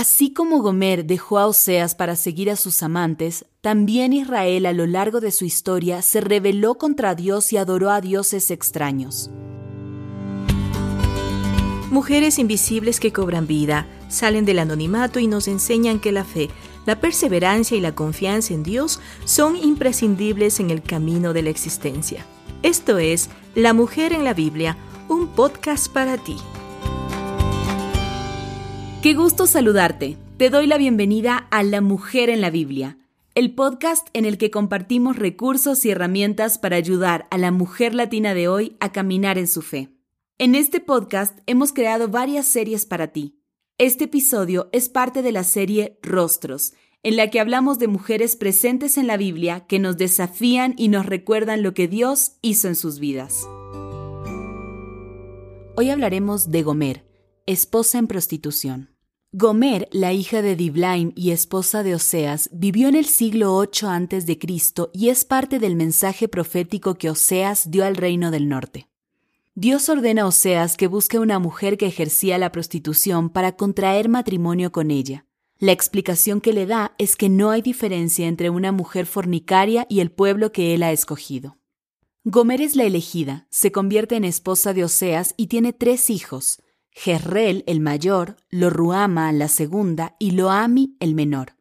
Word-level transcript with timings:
Así 0.00 0.32
como 0.32 0.62
Gomer 0.62 1.04
dejó 1.04 1.36
a 1.38 1.46
Oseas 1.46 1.94
para 1.94 2.16
seguir 2.16 2.50
a 2.50 2.56
sus 2.56 2.82
amantes, 2.82 3.44
también 3.60 4.14
Israel 4.14 4.64
a 4.64 4.72
lo 4.72 4.86
largo 4.86 5.20
de 5.20 5.30
su 5.30 5.44
historia 5.44 6.00
se 6.00 6.22
rebeló 6.22 6.76
contra 6.76 7.14
Dios 7.14 7.52
y 7.52 7.58
adoró 7.58 7.90
a 7.90 8.00
dioses 8.00 8.50
extraños. 8.50 9.30
Mujeres 11.90 12.38
invisibles 12.38 12.98
que 12.98 13.12
cobran 13.12 13.46
vida, 13.46 13.86
salen 14.08 14.46
del 14.46 14.60
anonimato 14.60 15.18
y 15.18 15.26
nos 15.26 15.46
enseñan 15.48 16.00
que 16.00 16.12
la 16.12 16.24
fe, 16.24 16.48
la 16.86 16.98
perseverancia 16.98 17.76
y 17.76 17.80
la 17.82 17.94
confianza 17.94 18.54
en 18.54 18.62
Dios 18.62 19.00
son 19.26 19.54
imprescindibles 19.54 20.60
en 20.60 20.70
el 20.70 20.80
camino 20.80 21.34
de 21.34 21.42
la 21.42 21.50
existencia. 21.50 22.24
Esto 22.62 22.96
es 22.96 23.28
La 23.54 23.74
Mujer 23.74 24.14
en 24.14 24.24
la 24.24 24.32
Biblia, 24.32 24.78
un 25.10 25.28
podcast 25.28 25.92
para 25.92 26.16
ti. 26.16 26.38
Qué 29.02 29.14
gusto 29.14 29.46
saludarte. 29.46 30.18
Te 30.36 30.50
doy 30.50 30.66
la 30.66 30.76
bienvenida 30.76 31.48
a 31.50 31.62
La 31.62 31.80
Mujer 31.80 32.28
en 32.28 32.42
la 32.42 32.50
Biblia, 32.50 32.98
el 33.34 33.54
podcast 33.54 34.06
en 34.12 34.26
el 34.26 34.36
que 34.36 34.50
compartimos 34.50 35.16
recursos 35.16 35.86
y 35.86 35.90
herramientas 35.90 36.58
para 36.58 36.76
ayudar 36.76 37.26
a 37.30 37.38
la 37.38 37.50
mujer 37.50 37.94
latina 37.94 38.34
de 38.34 38.48
hoy 38.48 38.76
a 38.78 38.92
caminar 38.92 39.38
en 39.38 39.46
su 39.46 39.62
fe. 39.62 39.88
En 40.36 40.54
este 40.54 40.80
podcast 40.80 41.38
hemos 41.46 41.72
creado 41.72 42.08
varias 42.08 42.44
series 42.44 42.84
para 42.84 43.08
ti. 43.08 43.40
Este 43.78 44.04
episodio 44.04 44.68
es 44.70 44.90
parte 44.90 45.22
de 45.22 45.32
la 45.32 45.44
serie 45.44 45.98
Rostros, 46.02 46.74
en 47.02 47.16
la 47.16 47.30
que 47.30 47.40
hablamos 47.40 47.78
de 47.78 47.88
mujeres 47.88 48.36
presentes 48.36 48.98
en 48.98 49.06
la 49.06 49.16
Biblia 49.16 49.60
que 49.66 49.78
nos 49.78 49.96
desafían 49.96 50.74
y 50.76 50.88
nos 50.88 51.06
recuerdan 51.06 51.62
lo 51.62 51.72
que 51.72 51.88
Dios 51.88 52.32
hizo 52.42 52.68
en 52.68 52.76
sus 52.76 52.98
vidas. 52.98 53.48
Hoy 55.74 55.88
hablaremos 55.88 56.50
de 56.50 56.62
Gomer, 56.62 57.06
esposa 57.46 57.98
en 57.98 58.06
prostitución. 58.06 58.89
Gomer, 59.32 59.88
la 59.92 60.12
hija 60.12 60.42
de 60.42 60.56
Diblaim 60.56 61.12
y 61.14 61.30
esposa 61.30 61.84
de 61.84 61.94
Oseas, 61.94 62.50
vivió 62.52 62.88
en 62.88 62.96
el 62.96 63.04
siglo 63.04 63.54
8 63.54 63.88
a.C. 63.88 64.38
y 64.92 65.08
es 65.08 65.24
parte 65.24 65.60
del 65.60 65.76
mensaje 65.76 66.26
profético 66.26 66.96
que 66.96 67.10
Oseas 67.10 67.70
dio 67.70 67.84
al 67.84 67.94
reino 67.94 68.32
del 68.32 68.48
norte. 68.48 68.88
Dios 69.54 69.88
ordena 69.88 70.22
a 70.22 70.26
Oseas 70.26 70.76
que 70.76 70.88
busque 70.88 71.20
una 71.20 71.38
mujer 71.38 71.78
que 71.78 71.86
ejercía 71.86 72.38
la 72.38 72.50
prostitución 72.50 73.30
para 73.30 73.54
contraer 73.54 74.08
matrimonio 74.08 74.72
con 74.72 74.90
ella. 74.90 75.26
La 75.60 75.70
explicación 75.70 76.40
que 76.40 76.52
le 76.52 76.66
da 76.66 76.96
es 76.98 77.14
que 77.14 77.28
no 77.28 77.50
hay 77.50 77.62
diferencia 77.62 78.26
entre 78.26 78.50
una 78.50 78.72
mujer 78.72 79.06
fornicaria 79.06 79.86
y 79.88 80.00
el 80.00 80.10
pueblo 80.10 80.50
que 80.50 80.74
él 80.74 80.82
ha 80.82 80.90
escogido. 80.90 81.56
Gomer 82.24 82.60
es 82.60 82.74
la 82.74 82.82
elegida, 82.82 83.46
se 83.48 83.70
convierte 83.70 84.16
en 84.16 84.24
esposa 84.24 84.74
de 84.74 84.82
Oseas 84.82 85.34
y 85.36 85.46
tiene 85.46 85.72
tres 85.72 86.10
hijos, 86.10 86.60
Jezreel 86.92 87.64
el 87.66 87.80
mayor, 87.80 88.36
Loruama 88.50 89.32
la 89.32 89.48
segunda 89.48 90.16
y 90.18 90.32
Loami 90.32 90.96
el 91.00 91.14
menor. 91.14 91.54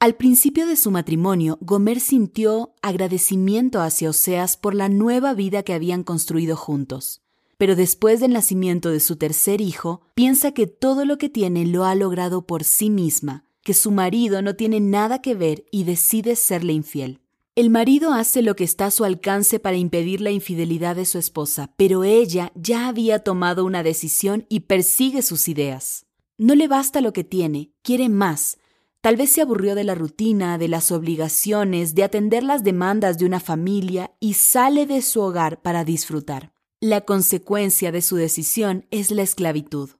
Al 0.00 0.14
principio 0.14 0.66
de 0.66 0.76
su 0.76 0.92
matrimonio, 0.92 1.58
Gomer 1.60 1.98
sintió 1.98 2.74
agradecimiento 2.82 3.80
hacia 3.80 4.10
Oseas 4.10 4.56
por 4.56 4.74
la 4.74 4.88
nueva 4.88 5.34
vida 5.34 5.64
que 5.64 5.72
habían 5.72 6.04
construido 6.04 6.56
juntos. 6.56 7.22
Pero 7.56 7.74
después 7.74 8.20
del 8.20 8.32
nacimiento 8.32 8.90
de 8.90 9.00
su 9.00 9.16
tercer 9.16 9.60
hijo, 9.60 10.02
piensa 10.14 10.52
que 10.52 10.68
todo 10.68 11.04
lo 11.04 11.18
que 11.18 11.28
tiene 11.28 11.66
lo 11.66 11.84
ha 11.84 11.96
logrado 11.96 12.46
por 12.46 12.62
sí 12.62 12.90
misma, 12.90 13.44
que 13.64 13.74
su 13.74 13.90
marido 13.90 14.40
no 14.40 14.54
tiene 14.54 14.78
nada 14.78 15.20
que 15.20 15.34
ver 15.34 15.66
y 15.72 15.82
decide 15.82 16.36
serle 16.36 16.74
infiel. 16.74 17.20
El 17.58 17.70
marido 17.70 18.12
hace 18.12 18.40
lo 18.40 18.54
que 18.54 18.62
está 18.62 18.86
a 18.86 18.90
su 18.92 19.02
alcance 19.02 19.58
para 19.58 19.76
impedir 19.76 20.20
la 20.20 20.30
infidelidad 20.30 20.94
de 20.94 21.04
su 21.04 21.18
esposa, 21.18 21.74
pero 21.76 22.04
ella 22.04 22.52
ya 22.54 22.86
había 22.86 23.24
tomado 23.24 23.64
una 23.64 23.82
decisión 23.82 24.46
y 24.48 24.60
persigue 24.60 25.22
sus 25.22 25.48
ideas. 25.48 26.06
No 26.36 26.54
le 26.54 26.68
basta 26.68 27.00
lo 27.00 27.12
que 27.12 27.24
tiene, 27.24 27.72
quiere 27.82 28.08
más, 28.08 28.58
Tal 29.00 29.16
vez 29.16 29.32
se 29.32 29.42
aburrió 29.42 29.74
de 29.74 29.82
la 29.82 29.96
rutina, 29.96 30.56
de 30.56 30.68
las 30.68 30.92
obligaciones, 30.92 31.96
de 31.96 32.04
atender 32.04 32.44
las 32.44 32.62
demandas 32.62 33.18
de 33.18 33.26
una 33.26 33.40
familia 33.40 34.12
y 34.20 34.34
sale 34.34 34.86
de 34.86 35.02
su 35.02 35.20
hogar 35.20 35.60
para 35.60 35.84
disfrutar. 35.84 36.52
La 36.80 37.00
consecuencia 37.00 37.90
de 37.90 38.02
su 38.02 38.14
decisión 38.14 38.86
es 38.92 39.10
la 39.10 39.22
esclavitud. 39.22 39.90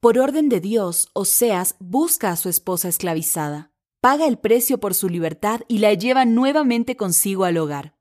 Por 0.00 0.18
orden 0.18 0.48
de 0.48 0.60
Dios, 0.60 1.08
Oseas 1.12 1.76
busca 1.78 2.30
a 2.30 2.36
su 2.36 2.48
esposa 2.48 2.88
esclavizada, 2.88 3.70
paga 4.06 4.28
el 4.28 4.38
precio 4.38 4.78
por 4.78 4.94
su 4.94 5.08
libertad 5.08 5.62
y 5.66 5.78
la 5.78 5.92
lleva 5.92 6.24
nuevamente 6.24 6.94
consigo 6.94 7.42
al 7.42 7.58
hogar. 7.58 7.96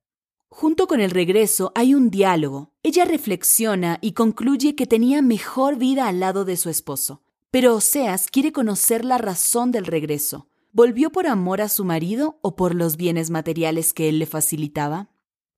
Junto 0.49 0.85
con 0.85 1.01
el 1.01 1.09
regreso 1.09 1.71
hay 1.73 1.95
un 1.95 2.11
diálogo. 2.11 2.71
Ella 2.83 3.05
reflexiona 3.05 3.97
y 4.01 4.11
concluye 4.11 4.75
que 4.75 4.85
tenía 4.85 5.23
mejor 5.23 5.77
vida 5.77 6.07
al 6.07 6.19
lado 6.19 6.45
de 6.45 6.57
su 6.57 6.69
esposo. 6.69 7.23
Pero 7.49 7.73
Oseas 7.73 8.27
quiere 8.27 8.51
conocer 8.51 9.03
la 9.03 9.17
razón 9.17 9.71
del 9.71 9.87
regreso. 9.87 10.47
¿Volvió 10.71 11.11
por 11.11 11.25
amor 11.25 11.59
a 11.59 11.69
su 11.69 11.83
marido 11.83 12.37
o 12.43 12.55
por 12.55 12.75
los 12.75 12.97
bienes 12.97 13.31
materiales 13.31 13.91
que 13.91 14.07
él 14.07 14.19
le 14.19 14.27
facilitaba? 14.27 15.09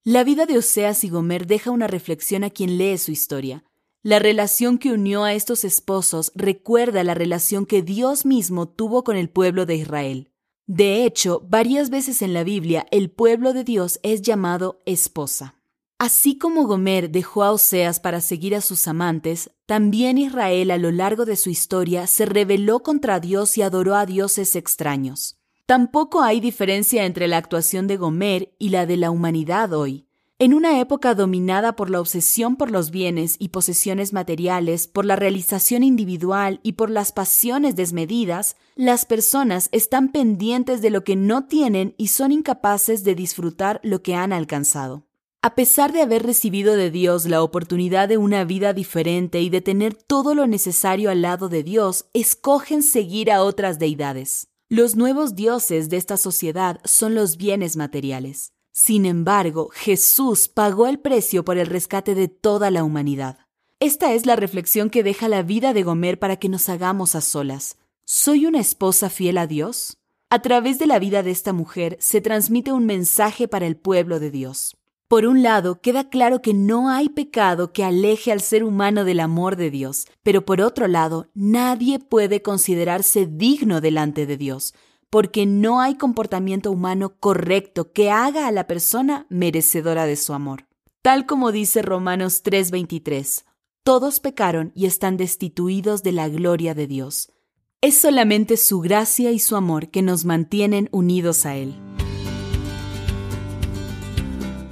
La 0.05 0.23
vida 0.23 0.45
de 0.45 0.59
Oseas 0.59 1.03
y 1.03 1.09
Gomer 1.09 1.45
deja 1.45 1.71
una 1.71 1.87
reflexión 1.87 2.45
a 2.45 2.51
quien 2.51 2.77
lee 2.77 2.97
su 2.99 3.11
historia. 3.11 3.65
La 4.01 4.19
relación 4.19 4.77
que 4.77 4.93
unió 4.93 5.25
a 5.25 5.33
estos 5.33 5.65
esposos 5.65 6.31
recuerda 6.35 7.03
la 7.03 7.15
relación 7.15 7.65
que 7.65 7.81
Dios 7.81 8.25
mismo 8.25 8.65
tuvo 8.69 9.03
con 9.03 9.17
el 9.17 9.29
pueblo 9.29 9.65
de 9.65 9.75
Israel. 9.75 10.31
De 10.67 11.05
hecho, 11.05 11.41
varias 11.47 11.89
veces 11.89 12.21
en 12.21 12.33
la 12.33 12.43
Biblia 12.43 12.85
el 12.91 13.09
pueblo 13.09 13.53
de 13.53 13.63
Dios 13.63 14.01
es 14.03 14.21
llamado 14.21 14.81
esposa. 14.85 15.55
Así 15.97 16.37
como 16.37 16.67
Gomer 16.67 17.09
dejó 17.09 17.43
a 17.43 17.51
Oseas 17.53 18.01
para 18.01 18.19
seguir 18.19 18.53
a 18.53 18.59
sus 18.59 18.85
amantes, 18.87 19.49
también 19.65 20.17
Israel 20.17 20.71
a 20.71 20.77
lo 20.77 20.91
largo 20.91 21.23
de 21.23 21.37
su 21.37 21.49
historia 21.49 22.05
se 22.05 22.25
rebeló 22.25 22.81
contra 22.83 23.21
Dios 23.21 23.57
y 23.57 23.61
adoró 23.61 23.95
a 23.95 24.05
dioses 24.05 24.57
extraños. 24.57 25.39
Tampoco 25.65 26.21
hay 26.21 26.41
diferencia 26.41 27.05
entre 27.05 27.27
la 27.29 27.37
actuación 27.37 27.87
de 27.87 27.95
Gomer 27.95 28.53
y 28.59 28.69
la 28.69 28.85
de 28.85 28.97
la 28.97 29.09
humanidad 29.09 29.71
hoy. 29.71 30.06
En 30.39 30.53
una 30.53 30.79
época 30.79 31.15
dominada 31.15 31.75
por 31.75 31.89
la 31.89 31.99
obsesión 31.99 32.57
por 32.57 32.69
los 32.69 32.91
bienes 32.91 33.37
y 33.39 33.49
posesiones 33.49 34.13
materiales, 34.13 34.87
por 34.87 35.03
la 35.03 35.15
realización 35.15 35.81
individual 35.81 36.59
y 36.61 36.73
por 36.73 36.91
las 36.91 37.11
pasiones 37.11 37.75
desmedidas, 37.75 38.55
las 38.75 39.05
personas 39.05 39.67
están 39.71 40.11
pendientes 40.11 40.83
de 40.83 40.91
lo 40.91 41.03
que 41.03 41.15
no 41.15 41.47
tienen 41.47 41.95
y 41.97 42.09
son 42.09 42.31
incapaces 42.31 43.03
de 43.03 43.15
disfrutar 43.15 43.79
lo 43.81 44.03
que 44.03 44.13
han 44.13 44.31
alcanzado. 44.31 45.07
A 45.41 45.55
pesar 45.55 45.91
de 45.91 46.03
haber 46.03 46.21
recibido 46.21 46.75
de 46.75 46.91
Dios 46.91 47.25
la 47.25 47.41
oportunidad 47.41 48.07
de 48.07 48.17
una 48.17 48.43
vida 48.43 48.73
diferente 48.73 49.41
y 49.41 49.49
de 49.49 49.61
tener 49.61 49.95
todo 49.95 50.35
lo 50.35 50.45
necesario 50.45 51.09
al 51.09 51.23
lado 51.23 51.49
de 51.49 51.63
Dios, 51.63 52.09
escogen 52.13 52.83
seguir 52.83 53.31
a 53.31 53.41
otras 53.41 53.79
deidades. 53.79 54.49
Los 54.69 54.95
nuevos 54.95 55.33
dioses 55.33 55.89
de 55.89 55.97
esta 55.97 56.15
sociedad 56.15 56.79
son 56.83 57.15
los 57.15 57.37
bienes 57.37 57.75
materiales. 57.75 58.53
Sin 58.79 59.07
embargo, 59.07 59.71
Jesús 59.73 60.47
pagó 60.47 60.85
el 60.85 60.99
precio 60.99 61.43
por 61.43 61.57
el 61.57 61.65
rescate 61.65 62.13
de 62.13 62.27
toda 62.27 62.69
la 62.69 62.83
humanidad. 62.83 63.39
Esta 63.79 64.13
es 64.13 64.27
la 64.27 64.35
reflexión 64.35 64.91
que 64.91 65.01
deja 65.01 65.27
la 65.27 65.41
vida 65.41 65.73
de 65.73 65.81
Gomer 65.81 66.19
para 66.19 66.35
que 66.35 66.47
nos 66.47 66.69
hagamos 66.69 67.15
a 67.15 67.21
solas. 67.21 67.79
¿Soy 68.05 68.45
una 68.45 68.59
esposa 68.59 69.09
fiel 69.09 69.39
a 69.39 69.47
Dios? 69.47 69.97
A 70.29 70.43
través 70.43 70.77
de 70.77 70.85
la 70.85 70.99
vida 70.99 71.23
de 71.23 71.31
esta 71.31 71.53
mujer 71.53 71.97
se 71.99 72.21
transmite 72.21 72.71
un 72.71 72.85
mensaje 72.85 73.47
para 73.47 73.65
el 73.65 73.77
pueblo 73.77 74.19
de 74.19 74.29
Dios. 74.29 74.77
Por 75.07 75.25
un 75.25 75.41
lado, 75.41 75.81
queda 75.81 76.07
claro 76.11 76.43
que 76.43 76.53
no 76.53 76.91
hay 76.91 77.09
pecado 77.09 77.73
que 77.73 77.83
aleje 77.83 78.31
al 78.31 78.41
ser 78.41 78.63
humano 78.63 79.05
del 79.05 79.21
amor 79.21 79.55
de 79.55 79.71
Dios, 79.71 80.05
pero 80.21 80.45
por 80.45 80.61
otro 80.61 80.87
lado, 80.87 81.31
nadie 81.33 81.97
puede 81.97 82.43
considerarse 82.43 83.25
digno 83.25 83.81
delante 83.81 84.27
de 84.27 84.37
Dios, 84.37 84.75
porque 85.09 85.45
no 85.45 85.79
hay 85.79 85.95
comportamiento 85.95 86.71
humano 86.71 87.15
correcto 87.19 87.91
que 87.91 88.11
haga 88.11 88.47
a 88.47 88.51
la 88.51 88.67
persona 88.67 89.25
merecedora 89.29 90.05
de 90.05 90.15
su 90.15 90.33
amor. 90.33 90.67
Tal 91.01 91.25
como 91.25 91.51
dice 91.51 91.81
Romanos 91.81 92.43
3:23, 92.43 93.45
todos 93.83 94.19
pecaron 94.19 94.71
y 94.75 94.85
están 94.85 95.15
destituidos 95.15 96.03
de 96.03 96.11
la 96.11 96.27
gloria 96.27 96.73
de 96.73 96.87
Dios. 96.87 97.31
Es 97.79 97.97
solamente 97.97 98.57
su 98.57 98.81
gracia 98.81 99.31
y 99.31 99.39
su 99.39 99.55
amor 99.55 99.89
que 99.89 100.01
nos 100.01 100.25
mantienen 100.25 100.89
unidos 100.91 101.45
a 101.45 101.55
Él. 101.55 101.75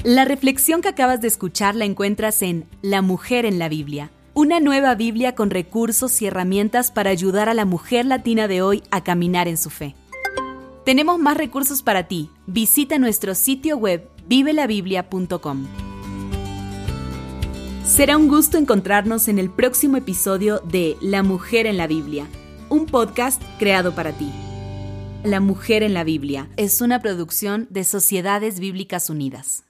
La 0.04 0.26
reflexión 0.26 0.82
que 0.82 0.90
acabas 0.90 1.22
de 1.22 1.28
escuchar 1.28 1.76
la 1.76 1.86
encuentras 1.86 2.42
en 2.42 2.68
La 2.82 3.02
mujer 3.02 3.46
en 3.46 3.58
la 3.58 3.70
Biblia, 3.70 4.12
una 4.34 4.60
nueva 4.60 4.94
Biblia 4.96 5.34
con 5.34 5.50
recursos 5.50 6.22
y 6.22 6.28
herramientas 6.28 6.92
para 6.92 7.10
ayudar 7.10 7.48
a 7.48 7.54
la 7.54 7.66
mujer 7.66 8.06
latina 8.06 8.48
de 8.48 8.62
hoy 8.62 8.84
a 8.92 9.04
caminar 9.04 9.48
en 9.48 9.58
su 9.58 9.70
fe. 9.70 9.96
Tenemos 10.86 11.18
más 11.18 11.36
recursos 11.36 11.82
para 11.82 12.08
ti. 12.08 12.30
Visita 12.46 13.00
nuestro 13.00 13.34
sitio 13.34 13.76
web 13.76 14.08
vivelabiblia.com. 14.28 15.66
Será 17.84 18.18
un 18.18 18.28
gusto 18.28 18.60
encontrarnos 18.60 19.28
en 19.28 19.40
el 19.40 19.50
próximo 19.50 19.98
episodio 19.98 20.60
de 20.60 20.96
La 21.02 21.24
mujer 21.24 21.66
en 21.66 21.78
la 21.78 21.88
Biblia, 21.88 22.28
un 22.70 22.86
podcast 22.86 23.42
creado 23.58 23.96
para 23.96 24.12
ti. 24.12 24.32
La 25.24 25.40
mujer 25.40 25.82
en 25.82 25.96
la 25.96 26.04
Biblia 26.04 26.50
es 26.56 26.82
una 26.82 27.02
producción 27.02 27.66
de 27.72 27.84
Sociedades 27.84 28.60
Bíblicas 28.60 29.10
Unidas. 29.10 29.64